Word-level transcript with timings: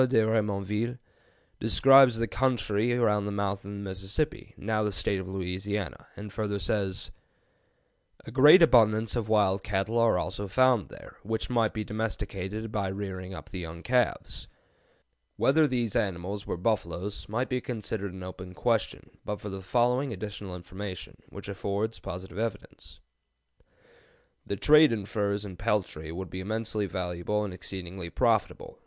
de 0.07 0.17
Remonville, 0.25 0.97
describes 1.59 2.17
the 2.17 2.25
country 2.25 2.91
around 2.91 3.27
the 3.27 3.31
mouth 3.31 3.59
of 3.63 3.69
the 3.69 3.77
Mississippi, 3.77 4.55
now 4.57 4.81
the 4.81 4.91
State 4.91 5.19
of 5.19 5.27
Louisiana, 5.27 6.07
and 6.15 6.33
further 6.33 6.57
says: 6.57 7.11
"A 8.25 8.31
great 8.31 8.63
abundance 8.63 9.15
of 9.15 9.29
wild 9.29 9.63
cattle 9.63 9.99
are 9.99 10.17
also 10.17 10.47
found 10.47 10.89
there, 10.89 11.17
which 11.21 11.51
might 11.51 11.71
be 11.71 11.83
domesticated 11.83 12.71
by 12.71 12.87
rearing 12.87 13.35
up 13.35 13.49
the 13.51 13.59
young 13.59 13.83
calves." 13.83 14.47
Whether 15.37 15.67
these 15.67 15.95
animals 15.95 16.47
were 16.47 16.57
buffaloes 16.57 17.29
might 17.29 17.47
be 17.47 17.61
considered 17.61 18.11
an 18.11 18.23
open 18.23 18.55
question 18.55 19.07
but 19.23 19.39
for 19.39 19.49
the 19.49 19.61
following 19.61 20.11
additional 20.11 20.55
information, 20.55 21.17
which 21.29 21.47
affords 21.47 21.99
positive 21.99 22.39
evidence: 22.39 22.99
"The 24.47 24.55
trade 24.55 24.91
in 24.91 25.05
furs 25.05 25.45
and 25.45 25.59
peltry 25.59 26.11
would 26.11 26.31
be 26.31 26.39
immensely 26.39 26.87
valuable 26.87 27.43
and 27.43 27.53
exceedingly 27.53 28.09
profitable. 28.09 28.79